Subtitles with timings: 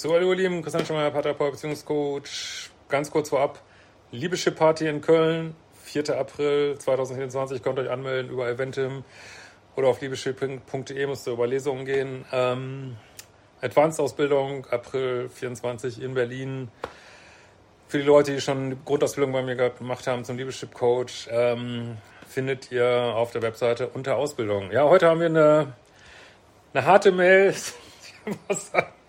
[0.00, 2.70] So, hallo ihr Lieben, Christian Schemmer, Paterpol, Beziehungscoach.
[2.88, 3.60] Ganz kurz vorab,
[4.12, 6.18] Liebeschip Party in Köln, 4.
[6.18, 7.62] April 2024.
[7.62, 9.04] Könnt euch anmelden über Eventim
[9.76, 12.24] oder auf liebeschip.de müsst ihr über Lesungen gehen.
[12.32, 12.96] Ähm,
[13.60, 16.68] Advanced-Ausbildung, April 24 in Berlin.
[17.86, 22.72] Für die Leute, die schon Grundausbildung bei mir gemacht haben zum Liebeschip Coach, ähm, findet
[22.72, 24.72] ihr auf der Webseite unter Ausbildung.
[24.72, 25.74] Ja, heute haben wir eine,
[26.72, 27.54] eine harte Mail.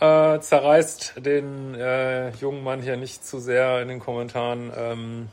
[0.00, 4.72] äh, zerreißt den äh, jungen Mann hier nicht zu sehr in den Kommentaren.
[4.76, 5.28] Ähm,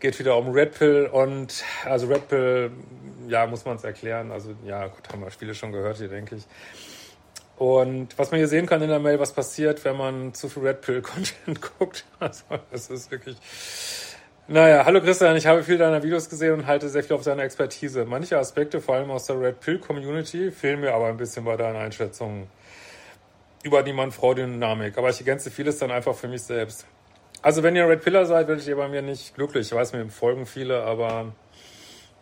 [0.00, 2.70] geht wieder um Red Pill und also Red Pill,
[3.28, 4.30] ja, muss man es erklären.
[4.30, 6.46] Also ja, gut, haben wir viele schon gehört hier, denke ich.
[7.56, 10.62] Und was man hier sehen kann in der Mail, was passiert, wenn man zu viel
[10.62, 12.04] Red Pill Content guckt.
[12.20, 13.36] Also das ist wirklich.
[14.50, 17.42] Naja, hallo Christian, ich habe viele deiner Videos gesehen und halte sehr viel auf deine
[17.42, 18.06] Expertise.
[18.06, 21.54] Manche Aspekte, vor allem aus der Red Pill Community, fehlen mir aber ein bisschen bei
[21.58, 22.46] deinen Einschätzungen
[23.62, 24.96] über die Mann-Frau-Dynamik.
[24.96, 26.86] Aber ich ergänze vieles dann einfach für mich selbst.
[27.42, 29.66] Also wenn ihr Red Pillar seid, werdet ihr bei mir nicht glücklich.
[29.66, 31.34] Ich weiß, mir folgen viele, aber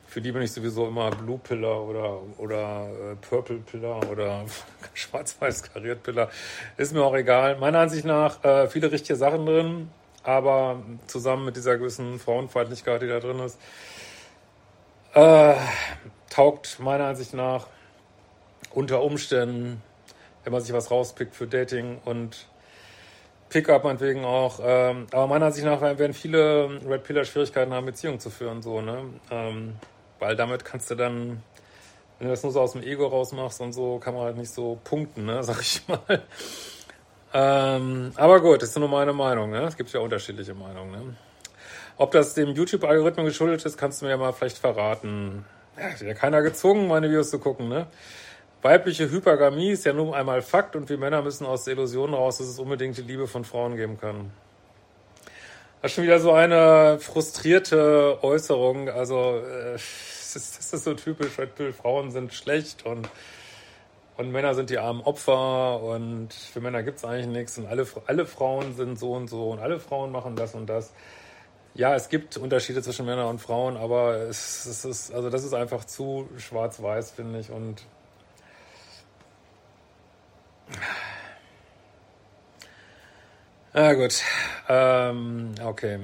[0.08, 4.46] für die bin ich sowieso immer Blue Pillar oder, oder äh, Purple Pillar oder
[4.94, 6.28] schwarz-weiß kariert Pillar.
[6.76, 7.56] Ist mir auch egal.
[7.58, 9.90] Meiner Ansicht nach äh, viele richtige Sachen drin,
[10.26, 13.58] aber zusammen mit dieser gewissen Frauenfeindlichkeit, die da drin ist,
[15.14, 15.54] äh,
[16.28, 17.68] taugt meiner Ansicht nach
[18.74, 19.82] unter Umständen,
[20.44, 22.46] wenn man sich was rauspickt für Dating und
[23.48, 24.58] Pickup meinetwegen auch.
[24.62, 28.80] Ähm, aber meiner Ansicht nach werden viele Red Pillar Schwierigkeiten haben, Beziehungen zu führen, so,
[28.80, 29.04] ne?
[29.30, 29.76] Ähm,
[30.18, 31.42] weil damit kannst du dann,
[32.18, 34.50] wenn du das nur so aus dem Ego rausmachst und so, kann man halt nicht
[34.50, 36.22] so punkten, ne, sag ich mal.
[37.34, 39.62] Ähm, aber gut, das ist nur meine Meinung, ne?
[39.64, 41.16] Es gibt ja unterschiedliche Meinungen, ne?
[41.98, 45.44] Ob das dem YouTube-Algorithmen geschuldet ist, kannst du mir ja mal vielleicht verraten.
[45.78, 47.86] Ja, ist ja keiner gezwungen, meine Videos zu gucken, ne?
[48.62, 52.38] Weibliche Hypergamie ist ja nun einmal Fakt und wir Männer müssen aus der Illusion raus,
[52.38, 54.30] dass es unbedingt die Liebe von Frauen geben kann.
[55.82, 58.88] Das ist schon wieder so eine frustrierte Äußerung.
[58.88, 59.82] Also, äh, das,
[60.36, 61.32] ist, das ist so typisch,
[61.80, 63.08] Frauen sind schlecht und,
[64.16, 67.86] und Männer sind die armen Opfer und für Männer gibt es eigentlich nichts und alle,
[68.06, 70.92] alle Frauen sind so und so und alle Frauen machen das und das.
[71.74, 75.52] Ja, es gibt Unterschiede zwischen Männern und Frauen, aber es, es ist, also das ist
[75.52, 77.50] einfach zu schwarz-weiß, finde ich.
[77.50, 77.86] Und
[83.72, 84.22] Ah, gut.
[84.70, 85.98] Ähm, okay.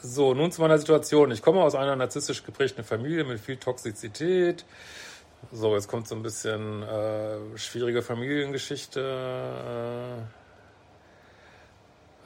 [0.00, 1.32] So, nun zu meiner Situation.
[1.32, 4.64] Ich komme aus einer narzisstisch geprägten Familie mit viel Toxizität.
[5.52, 10.26] So, jetzt kommt so ein bisschen äh, schwierige Familiengeschichte.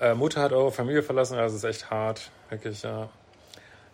[0.01, 3.11] Äh, Mutter hat eure Familie verlassen, also ist echt hart, wirklich, ja.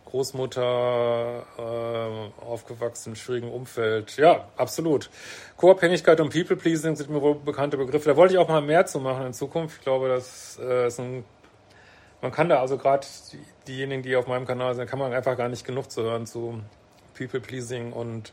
[0.05, 4.17] Großmutter, äh, aufgewachsen im schwierigen Umfeld.
[4.17, 5.11] Ja, absolut.
[5.57, 8.11] Co-Abhängigkeit und People-Pleasing sind mir wohl bekannte Begriffe.
[8.11, 9.79] Da wollte ich auch mal mehr zu machen in Zukunft.
[9.79, 11.25] Ich glaube, das äh, ist ein,
[12.23, 15.37] man kann da also gerade die, diejenigen, die auf meinem Kanal sind, kann man einfach
[15.37, 16.63] gar nicht genug zu hören zu
[17.19, 18.33] People-Pleasing und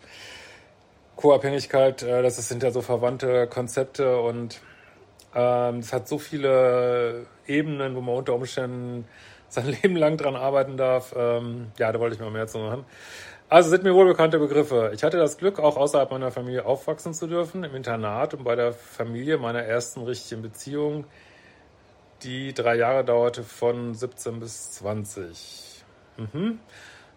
[1.15, 2.03] Co-Abhängigkeit.
[2.03, 4.61] Äh, das sind ja so verwandte Konzepte und
[5.35, 9.07] ähm, es hat so viele Ebenen, wo man unter Umständen
[9.49, 11.13] sein Leben lang dran arbeiten darf.
[11.15, 12.85] Ähm, ja, da wollte ich mal mehr zu machen.
[13.49, 14.91] Also sind mir wohl bekannte Begriffe.
[14.95, 18.55] Ich hatte das Glück, auch außerhalb meiner Familie aufwachsen zu dürfen, im Internat und bei
[18.55, 21.05] der Familie meiner ersten richtigen Beziehung,
[22.23, 25.83] die drei Jahre dauerte von 17 bis 20.
[26.17, 26.59] Mhm.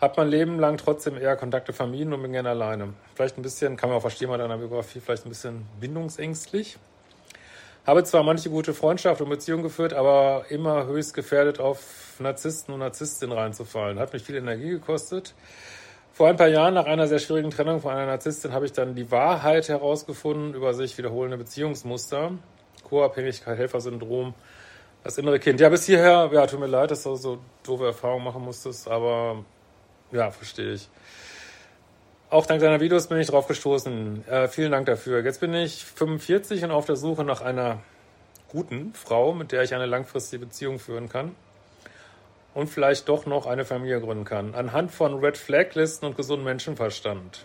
[0.00, 2.92] Hab mein Leben lang trotzdem eher Kontakte vermieden und bin gerne alleine.
[3.14, 6.76] Vielleicht ein bisschen, kann man auch verstehen bei deiner Biografie, vielleicht ein bisschen bindungsängstlich.
[7.86, 12.80] Habe zwar manche gute Freundschaft und Beziehungen geführt, aber immer höchst gefährdet auf Narzissten und
[12.80, 13.98] Narzisstinnen reinzufallen.
[13.98, 15.34] Hat mich viel Energie gekostet.
[16.12, 18.94] Vor ein paar Jahren, nach einer sehr schwierigen Trennung von einer Narzisstin, habe ich dann
[18.94, 22.32] die Wahrheit herausgefunden über sich wiederholende Beziehungsmuster,
[22.84, 24.34] Co-Abhängigkeit, Helfersyndrom,
[25.04, 25.60] das innere Kind.
[25.60, 29.44] Ja, bis hierher, ja, tut mir leid, dass du so doofe Erfahrungen machen musstest, aber
[30.12, 30.88] ja, verstehe ich.
[32.28, 34.26] Auch dank deiner Videos bin ich drauf gestoßen.
[34.28, 35.24] Äh, vielen Dank dafür.
[35.24, 37.82] Jetzt bin ich 45 und auf der Suche nach einer
[38.48, 41.34] guten Frau, mit der ich eine langfristige Beziehung führen kann
[42.56, 44.54] und vielleicht doch noch eine Familie gründen kann.
[44.54, 47.44] Anhand von Red Flag Listen und gesundem Menschenverstand.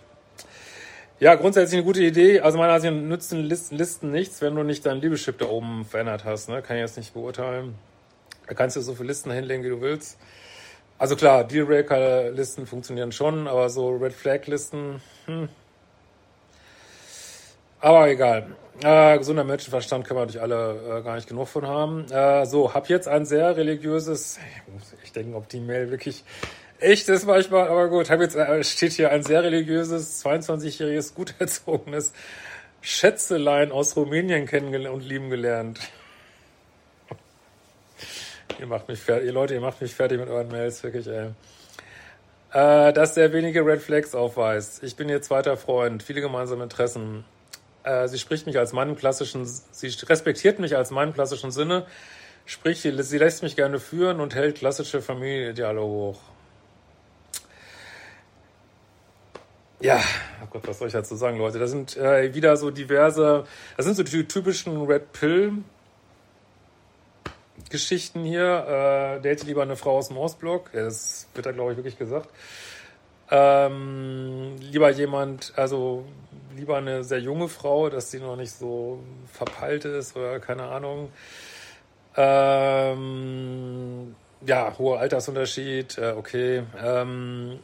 [1.19, 2.39] Ja, grundsätzlich eine gute Idee.
[2.39, 5.85] Also meiner Ansicht nach nützen Listen, Listen nichts, wenn du nicht dein Liebeschip da oben
[5.85, 6.47] verändert hast.
[6.47, 6.61] Ne?
[6.61, 7.75] Kann ich jetzt nicht beurteilen.
[8.47, 10.17] Da kannst du so viele Listen hinlegen, wie du willst.
[11.01, 15.49] Also klar, Dealbreaker-Listen funktionieren schon, aber so Red Flag-Listen, hm.
[17.79, 18.55] Aber egal.
[18.83, 22.05] Äh, gesunder Menschenverstand können wir natürlich alle äh, gar nicht genug von haben.
[22.11, 26.23] Äh, so, hab jetzt ein sehr religiöses, ich muss echt denken, ob die Mail wirklich
[26.79, 31.33] echt ist manchmal, aber gut, hab jetzt, äh, steht hier ein sehr religiöses, 22-jähriges, gut
[31.39, 32.13] erzogenes
[32.81, 35.79] Schätzelein aus Rumänien kennen und lieben gelernt.
[38.59, 41.29] Ihr macht mich fertig, ihr Leute, ihr macht mich fertig mit euren Mails, wirklich, ey.
[42.53, 44.83] Äh, dass sehr wenige Red Flags aufweist.
[44.83, 47.23] Ich bin ihr zweiter Freund, viele gemeinsame Interessen.
[47.83, 51.85] Äh, sie spricht mich als im klassischen, sie respektiert mich als im klassischen Sinne,
[52.45, 56.19] sprich, sie, sie lässt mich gerne führen und hält klassische Familienideale hoch.
[59.79, 59.99] Ja,
[60.43, 61.57] oh Gott, was soll ich dazu sagen, Leute?
[61.57, 63.45] Das sind äh, wieder so diverse,
[63.77, 65.53] das sind so die typischen Red Pill
[67.71, 69.17] Geschichten hier.
[69.17, 70.71] Äh, date lieber eine Frau aus dem Ostblock.
[70.73, 72.29] Das wird da, glaube ich, wirklich gesagt.
[73.31, 76.05] Ähm, lieber jemand, also
[76.55, 78.99] lieber eine sehr junge Frau, dass sie noch nicht so
[79.31, 81.11] verpeilt ist oder keine Ahnung.
[82.17, 84.15] Ähm,
[84.45, 86.63] ja, hoher Altersunterschied, äh, okay.
[86.83, 87.59] Ähm,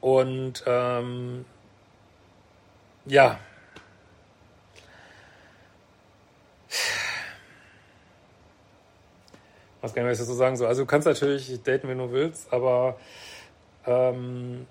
[0.00, 1.44] und ähm,
[3.06, 3.38] ja.
[9.82, 10.56] Was ich so sagen?
[10.56, 12.96] So, also du kannst natürlich daten, wenn du willst, aber
[13.84, 14.66] ähm,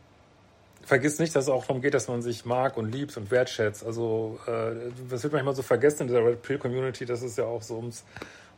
[0.83, 3.85] vergiss nicht, dass es auch darum geht, dass man sich mag und liebt und wertschätzt.
[3.85, 7.43] Also äh, das wird manchmal so vergessen in dieser Red Pill Community, dass es ja
[7.43, 8.05] auch so ums,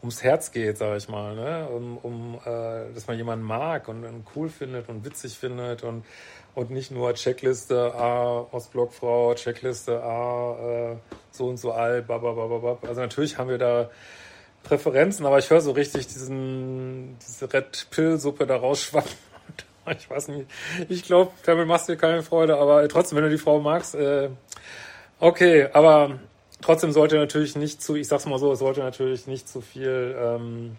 [0.01, 1.35] ums Herz geht, sage ich mal.
[1.35, 1.67] Ne?
[1.67, 6.05] Um, um äh, dass man jemanden mag und, und cool findet und witzig findet und
[6.55, 10.95] und nicht nur Checkliste A Ostblockfrau, Checkliste A äh,
[11.31, 12.88] so und so alt, babababab.
[12.88, 13.89] Also natürlich haben wir da
[14.63, 19.12] Präferenzen, aber ich höre so richtig diesen diese Red Pill Suppe da rausschwappen.
[19.98, 20.50] Ich weiß nicht.
[20.88, 23.95] Ich glaube, damit machst du dir keine Freude, aber trotzdem, wenn du die Frau magst,
[23.95, 24.30] äh,
[25.19, 26.19] okay, aber
[26.62, 30.15] trotzdem sollte natürlich nicht zu, ich sag's mal so, es sollte natürlich nicht zu viel
[30.18, 30.77] ähm,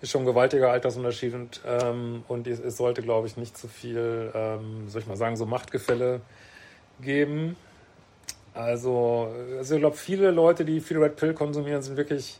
[0.00, 3.68] ist schon ein gewaltiger Altersunterschied und, ähm, und es, es sollte, glaube ich, nicht zu
[3.68, 6.20] viel, ähm, soll ich mal sagen, so Machtgefälle
[7.00, 7.56] geben.
[8.54, 12.38] Also, also ich glaube, viele Leute, die viel Red Pill konsumieren, sind wirklich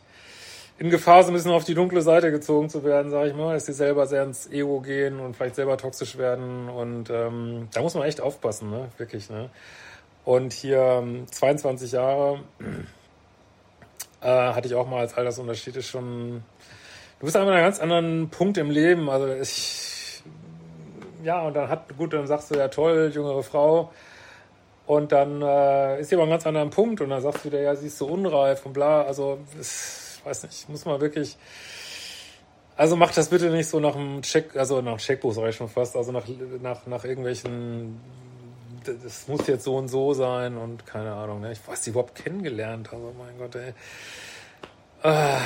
[0.79, 3.53] in Gefahr, so ein bisschen auf die dunkle Seite gezogen zu werden, sage ich mal,
[3.53, 6.69] dass sie selber sehr ins Ego gehen und vielleicht selber toxisch werden.
[6.69, 8.89] Und ähm, da muss man echt aufpassen, ne?
[8.97, 9.49] Wirklich, ne?
[10.23, 12.39] Und hier 22 ähm, Jahre
[14.21, 16.43] äh, hatte ich auch mal als Altersunterschied ist schon
[17.19, 19.09] du bist einfach an einem ganz anderen Punkt im Leben.
[19.09, 20.21] Also ich,
[21.23, 23.91] ja, und dann hat, gut, dann sagst du ja toll, jüngere Frau.
[24.85, 27.59] Und dann äh, ist sie aber ein ganz anderen Punkt und dann sagst du wieder,
[27.59, 29.01] ja, sie ist so unreif und bla.
[29.01, 29.67] Also, ich
[30.27, 31.37] weiß nicht, muss man wirklich.
[32.75, 35.55] Also mach das bitte nicht so nach dem Check, also nach dem Checkbuch sage ich
[35.55, 36.25] schon fast, also nach,
[36.61, 37.99] nach, nach irgendwelchen,
[38.85, 41.53] das muss jetzt so und so sein und keine Ahnung, ne?
[41.53, 43.73] Ich weiß sie überhaupt kennengelernt, also mein Gott, ey.
[45.01, 45.37] Äh,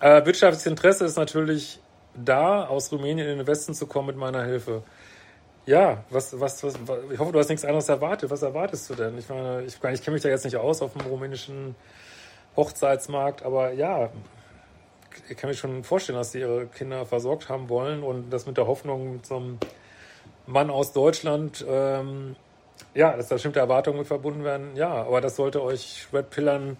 [0.00, 1.80] äh, wirtschaftliches Interesse ist natürlich
[2.14, 4.84] da, aus Rumänien in den Westen zu kommen mit meiner Hilfe.
[5.66, 6.74] Ja, was, was, was,
[7.10, 8.30] ich hoffe, du hast nichts anderes erwartet.
[8.30, 9.18] Was erwartest du denn?
[9.18, 11.74] Ich meine, ich, ich kenne mich da jetzt nicht aus auf dem rumänischen
[12.56, 14.10] Hochzeitsmarkt, aber ja,
[15.28, 18.56] ich kann mir schon vorstellen, dass sie ihre Kinder versorgt haben wollen und das mit
[18.56, 19.58] der Hoffnung zum
[20.46, 22.36] Mann aus Deutschland, ähm,
[22.94, 24.76] ja, dass da bestimmte Erwartungen mit verbunden werden.
[24.76, 26.76] Ja, aber das sollte euch Red Pillern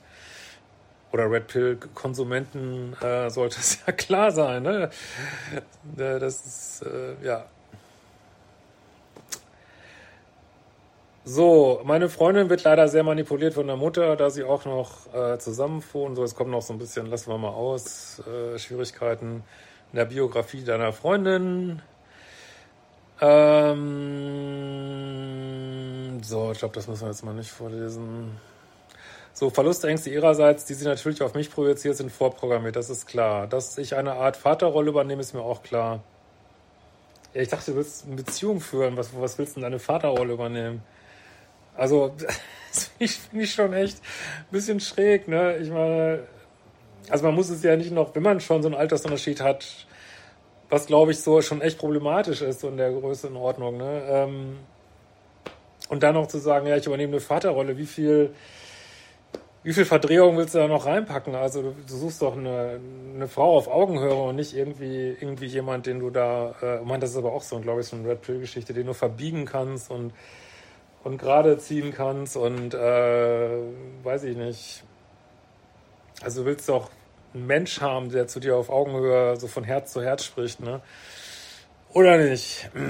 [1.12, 4.62] oder Red Pill Konsumenten äh, sollte es ja klar sein.
[4.62, 4.90] Ne?
[5.96, 7.46] Äh, das ist äh, ja.
[11.26, 15.38] So, meine Freundin wird leider sehr manipuliert von der Mutter, da sie auch noch äh,
[15.38, 16.14] zusammenfuhren.
[16.14, 19.42] So, es kommt noch so ein bisschen, lassen wir mal aus, äh, Schwierigkeiten
[19.92, 21.80] in der Biografie deiner Freundin.
[23.22, 23.80] Ähm,
[26.22, 28.38] so, ich glaube, das müssen wir jetzt mal nicht vorlesen.
[29.32, 33.46] So, Verlustängste ihrerseits, die sie natürlich auf mich projiziert, sind vorprogrammiert, das ist klar.
[33.46, 36.00] Dass ich eine Art Vaterrolle übernehme, ist mir auch klar.
[37.32, 38.96] Ja, ich dachte, du willst eine Beziehung führen.
[38.98, 40.82] Was, was willst du denn deine Vaterrolle übernehmen?
[41.76, 45.56] Also, das finde ich, schon echt ein bisschen schräg, ne?
[45.58, 46.24] Ich meine,
[47.08, 49.86] also man muss es ja nicht noch, wenn man schon so einen Altersunterschied hat,
[50.70, 54.02] was glaube ich so schon echt problematisch ist, so in der Größenordnung, ne?
[54.08, 54.56] Ähm,
[55.88, 58.34] und dann noch zu sagen, ja, ich übernehme eine Vaterrolle, wie viel
[59.64, 61.34] wie viel Verdrehung willst du da noch reinpacken?
[61.34, 62.78] Also du, du suchst doch eine,
[63.14, 67.00] eine Frau auf Augenhöhe und nicht irgendwie irgendwie jemand, den du da, äh, ich meine,
[67.00, 69.46] das ist aber auch so, glaube ich, so eine Red Pill Geschichte, den du verbiegen
[69.46, 70.12] kannst und
[71.04, 73.58] und gerade ziehen kannst und äh,
[74.02, 74.82] weiß ich nicht.
[76.22, 76.90] Also du willst doch
[77.34, 80.80] einen Mensch haben, der zu dir auf Augenhöhe so von Herz zu Herz spricht, ne?
[81.92, 82.70] Oder nicht?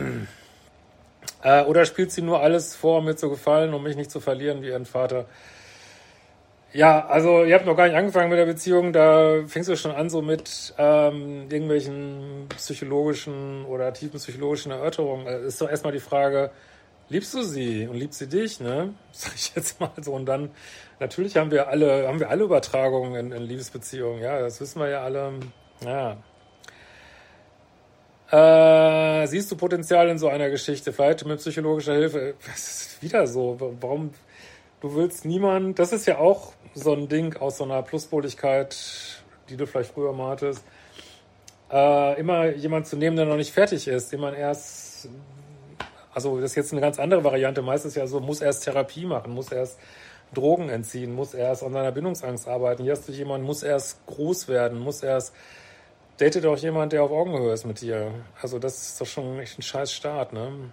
[1.42, 4.18] Äh, oder spielt sie nur alles vor, um mir zu gefallen, um mich nicht zu
[4.18, 5.26] verlieren wie ihren Vater?
[6.72, 9.90] Ja, also ihr habt noch gar nicht angefangen mit der Beziehung, da fängst du schon
[9.90, 15.26] an so mit ähm, irgendwelchen psychologischen oder tiefen psychologischen Erörterungen.
[15.26, 16.50] Äh, ist doch erstmal die Frage,
[17.08, 18.94] liebst du sie und liebt sie dich, ne?
[19.12, 20.12] Sag ich jetzt mal so.
[20.12, 20.50] Und dann,
[21.00, 24.88] natürlich haben wir alle, haben wir alle Übertragungen in, in Liebesbeziehungen, ja, das wissen wir
[24.88, 25.32] ja alle.
[25.84, 26.16] Ja.
[28.30, 30.92] Äh, siehst du Potenzial in so einer Geschichte?
[30.92, 32.34] Vielleicht mit psychologischer Hilfe.
[32.46, 33.56] Das ist wieder so.
[33.80, 34.10] Warum?
[34.80, 38.76] Du willst niemand, das ist ja auch so ein Ding aus so einer Pluspoligkeit,
[39.48, 40.64] die du vielleicht früher mal hattest,
[41.72, 45.08] äh, immer jemand zu nehmen, der noch nicht fertig ist, den man erst,
[46.14, 49.32] also das ist jetzt eine ganz andere Variante, meistens ja so, muss erst Therapie machen,
[49.32, 49.78] muss erst
[50.32, 52.84] Drogen entziehen, muss erst an seiner Bindungsangst arbeiten.
[52.84, 55.34] Hier hast du jemanden, muss erst groß werden, muss erst,
[56.18, 58.12] datet auch jemand, der auf Augenhöhe ist mit dir.
[58.40, 60.70] Also das ist doch schon echt ein scheiß Start, ne?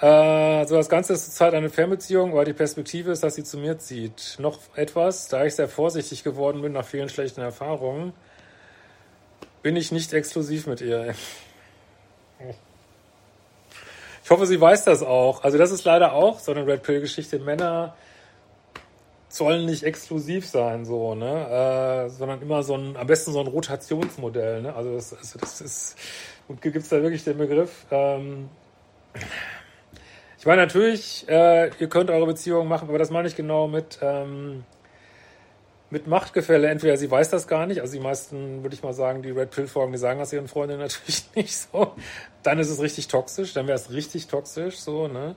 [0.00, 3.58] Äh, also das Ganze ist zurzeit eine Fernbeziehung, weil die Perspektive ist, dass sie zu
[3.58, 4.36] mir zieht.
[4.38, 8.12] Noch etwas, da ich sehr vorsichtig geworden bin nach vielen schlechten Erfahrungen,
[9.62, 11.14] bin ich nicht exklusiv mit ihr.
[14.26, 15.44] Ich hoffe, sie weiß das auch.
[15.44, 17.38] Also das ist leider auch so eine Red Pill-Geschichte.
[17.38, 17.94] Männer
[19.28, 23.46] sollen nicht exklusiv sein, so, ne, äh, sondern immer so ein, am besten so ein
[23.46, 24.74] Rotationsmodell, ne.
[24.74, 25.96] Also das, also das ist,
[26.60, 27.86] gibt es da wirklich den Begriff?
[27.92, 28.48] Ähm,
[30.40, 34.00] ich meine natürlich, äh, ihr könnt eure Beziehung machen, aber das meine ich genau mit,
[34.02, 34.64] ähm,
[35.90, 36.68] mit Machtgefälle.
[36.68, 39.50] Entweder sie weiß das gar nicht, also die meisten, würde ich mal sagen, die Red
[39.50, 41.92] Pill-Folgen, die sagen das ihren Freundinnen natürlich nicht so.
[42.42, 45.36] Dann ist es richtig toxisch, dann wäre es richtig toxisch, so, ne?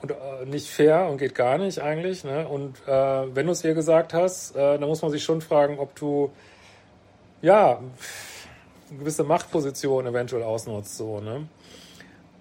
[0.00, 2.48] Und äh, nicht fair und geht gar nicht eigentlich, ne?
[2.48, 5.78] Und äh, wenn du es ihr gesagt hast, äh, dann muss man sich schon fragen,
[5.78, 6.32] ob du,
[7.40, 7.78] ja,
[8.90, 11.46] eine gewisse Machtposition eventuell ausnutzt, so, ne?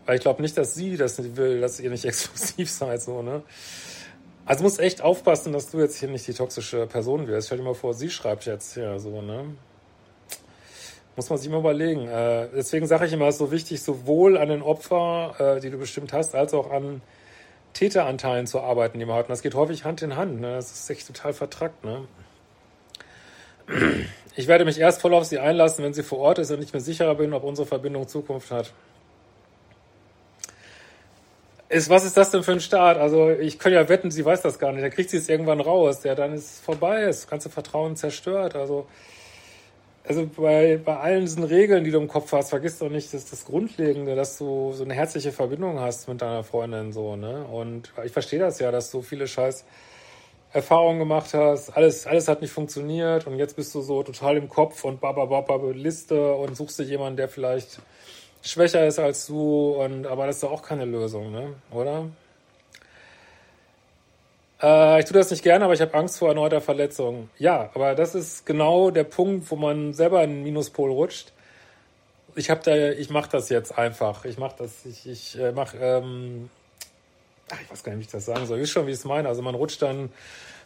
[0.08, 3.44] Weil ich glaube nicht, dass sie das will, dass ihr nicht exklusiv seid, so, ne?
[4.52, 7.48] Also muss echt aufpassen, dass du jetzt hier nicht die toxische Person wirst.
[7.48, 9.56] Stell dir mal vor, sie schreibt jetzt hier so, ne?
[11.16, 12.10] Muss man sich mal überlegen.
[12.10, 15.70] Äh, deswegen sage ich immer, es ist so wichtig, sowohl an den Opfer, äh, die
[15.70, 17.02] du bestimmt hast, als auch an
[17.72, 19.28] Täteranteilen zu arbeiten, die man hat.
[19.28, 20.42] Und das geht häufig Hand in Hand.
[20.42, 20.56] Ne?
[20.56, 21.86] Das ist echt total vertrackt.
[21.86, 22.06] Ne?
[24.36, 26.74] Ich werde mich erst voll auf sie einlassen, wenn sie vor Ort ist und ich
[26.74, 28.74] mir sicherer bin, ob unsere Verbindung Zukunft hat.
[31.72, 32.98] Ist, was ist das denn für ein Start?
[32.98, 34.84] Also ich kann ja wetten, sie weiß das gar nicht.
[34.84, 36.04] Da kriegt sie es irgendwann raus.
[36.04, 37.06] Ja, dann ist es vorbei.
[37.06, 38.58] Das ganze Vertrauen zerstört.
[38.58, 38.88] Also,
[40.06, 43.30] also bei, bei allen diesen Regeln, die du im Kopf hast, vergiss doch nicht, dass
[43.30, 47.46] das Grundlegende, dass du so eine herzliche Verbindung hast mit deiner Freundin so, ne?
[47.46, 49.64] Und ich verstehe das ja, dass du viele Scheiß
[50.52, 54.50] Erfahrungen gemacht hast, alles, alles hat nicht funktioniert und jetzt bist du so total im
[54.50, 57.80] Kopf und babababa Liste und suchst dir jemanden, der vielleicht
[58.42, 61.54] schwächer ist als du, und, aber das ist doch auch keine Lösung, ne?
[61.72, 62.08] oder?
[64.62, 67.30] Äh, ich tue das nicht gerne, aber ich habe Angst vor erneuter Verletzung.
[67.38, 71.32] Ja, aber das ist genau der Punkt, wo man selber in den Minuspol rutscht.
[72.36, 74.26] Ich habe da, ich mache das jetzt einfach.
[74.26, 76.50] Ich mache das, ich, ich äh, mache, ähm,
[77.52, 78.58] ach, ich weiß gar nicht, wie ich das sagen soll.
[78.58, 79.28] Ihr wisst schon, wie ich es meine.
[79.28, 80.12] Also man rutscht dann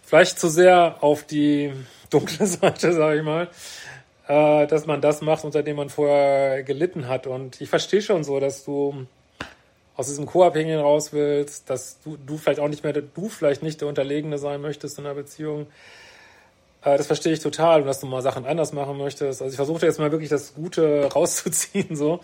[0.04, 1.74] vielleicht zu sehr auf die
[2.10, 3.50] dunkle Seite, sage ich mal
[4.28, 7.28] äh, dass man das macht, unter dem man vorher gelitten hat.
[7.28, 9.06] Und ich verstehe schon so, dass du
[9.96, 13.82] aus diesem Co-Abhängigen raus willst, dass du, du vielleicht auch nicht mehr, du vielleicht nicht
[13.82, 15.68] der Unterlegene sein möchtest in einer Beziehung.
[16.84, 19.42] Äh, das verstehe ich total und dass du mal Sachen anders machen möchtest.
[19.42, 22.20] Also ich versuche jetzt mal wirklich das Gute rauszuziehen, so.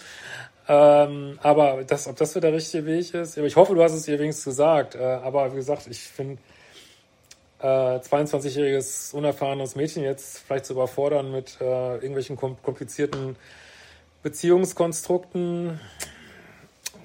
[0.67, 3.93] Ähm, aber das, ob das für der richtige Weg ist, aber ich hoffe, du hast
[3.93, 4.95] es dir wenigstens gesagt.
[4.95, 6.41] Äh, aber wie gesagt, ich finde,
[7.61, 13.35] äh, 22-jähriges unerfahrenes Mädchen jetzt vielleicht zu überfordern mit äh, irgendwelchen komplizierten
[14.23, 15.79] Beziehungskonstrukten,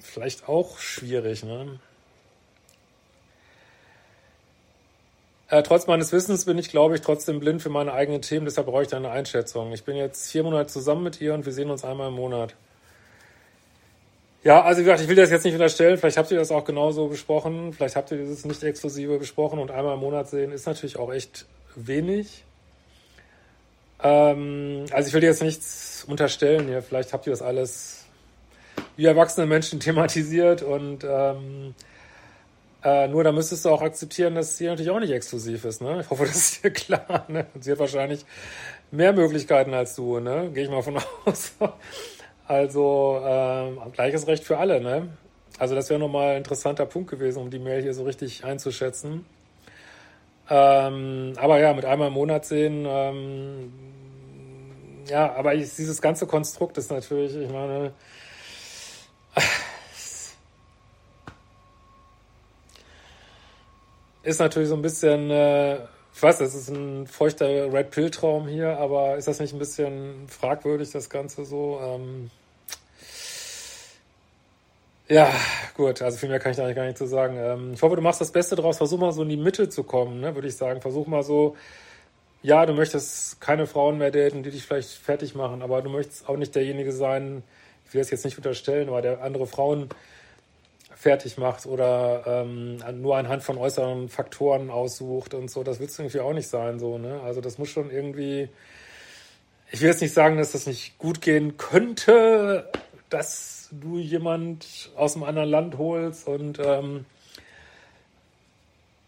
[0.01, 1.43] vielleicht auch schwierig.
[1.43, 1.79] Ne?
[5.49, 8.67] Äh, trotz meines Wissens bin ich, glaube ich, trotzdem blind für meine eigenen Themen, deshalb
[8.67, 9.71] brauche ich deine Einschätzung.
[9.71, 12.55] Ich bin jetzt vier Monate zusammen mit ihr und wir sehen uns einmal im Monat.
[14.43, 15.97] Ja, also wie gesagt, ich will das jetzt nicht unterstellen.
[15.97, 17.73] Vielleicht habt ihr das auch genauso besprochen.
[17.73, 21.11] Vielleicht habt ihr dieses nicht exklusive besprochen und einmal im Monat sehen ist natürlich auch
[21.11, 22.43] echt wenig.
[24.03, 26.81] Ähm, also ich will dir jetzt nichts unterstellen hier.
[26.81, 28.05] Vielleicht habt ihr das alles
[28.95, 31.73] wie erwachsene Menschen thematisiert und ähm,
[32.83, 35.81] äh, nur da müsstest du auch akzeptieren, dass sie natürlich auch nicht exklusiv ist.
[35.81, 36.01] Ne?
[36.01, 37.25] Ich hoffe, das ist dir klar.
[37.27, 37.47] Ne?
[37.59, 38.25] Sie hat wahrscheinlich
[38.91, 40.19] mehr Möglichkeiten als du.
[40.19, 40.51] Ne?
[40.53, 41.53] Gehe ich mal von aus.
[42.47, 45.09] Also äh, gleiches Recht für alle, ne?
[45.59, 49.25] Also das wäre nochmal ein interessanter Punkt gewesen, um die Mail hier so richtig einzuschätzen.
[50.49, 53.73] Ähm, aber ja, mit einmal im Monat sehen, ähm,
[55.07, 57.91] ja, aber ich, dieses ganze Konstrukt ist natürlich, ich meine,
[64.23, 65.79] ist natürlich so ein bisschen, äh,
[66.17, 69.59] ich weiß, das ist ein feuchter Red Pill Traum hier, aber ist das nicht ein
[69.59, 71.79] bisschen fragwürdig, das Ganze so?
[71.79, 72.31] Ähm,
[75.07, 75.31] ja,
[75.75, 77.37] gut, also viel mehr kann ich da eigentlich gar nicht zu sagen.
[77.37, 78.77] Ähm, ich hoffe, du machst das Beste draus.
[78.77, 80.81] Versuch mal so in die Mitte zu kommen, ne, würde ich sagen.
[80.81, 81.55] Versuch mal so,
[82.41, 86.27] ja, du möchtest keine Frauen mehr daten, die dich vielleicht fertig machen, aber du möchtest
[86.27, 87.43] auch nicht derjenige sein,
[87.85, 89.89] ich will das jetzt nicht unterstellen, aber der andere Frauen
[91.07, 95.63] fertig macht oder ähm, nur anhand von äußeren Faktoren aussucht und so.
[95.63, 97.21] Das willst du irgendwie auch nicht sein, so, ne?
[97.23, 98.49] Also das muss schon irgendwie.
[99.71, 102.69] Ich will jetzt nicht sagen, dass das nicht gut gehen könnte,
[103.09, 107.05] dass du jemand aus einem anderen Land holst und ähm,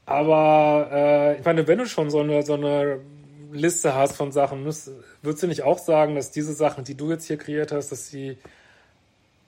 [0.05, 3.01] aber äh, ich meine, wenn du schon so eine, so eine
[3.51, 7.25] Liste hast von Sachen, würdest du nicht auch sagen, dass diese Sachen, die du jetzt
[7.25, 8.37] hier kreiert hast, dass sie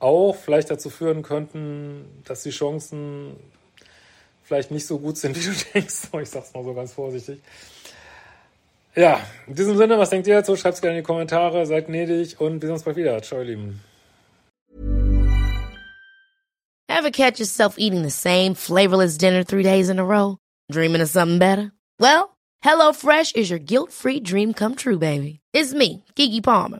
[0.01, 3.35] auch vielleicht dazu führen könnten, dass die Chancen
[4.43, 6.09] vielleicht nicht so gut sind, wie du denkst.
[6.21, 7.39] Ich sag's mal so ganz vorsichtig.
[8.95, 10.57] Ja, in diesem Sinne, was denkt ihr dazu?
[10.57, 13.21] Schreibt's gerne in die Kommentare, seid gnädig und wir sehen uns bald wieder.
[13.21, 13.79] Ciao, ihr Lieben.
[16.89, 20.37] Ever catch yourself eating the same flavorless dinner three days in a row?
[20.69, 21.71] Dreaming of something better?
[21.99, 25.39] Well, HelloFresh is your guilt-free dream come true, baby.
[25.53, 26.79] It's me, Kiki Palmer.